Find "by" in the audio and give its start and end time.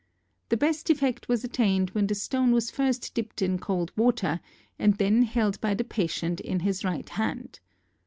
5.61-5.75